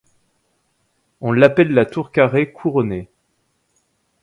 [1.21, 3.07] On l'appelle la Tour carrée couronnée.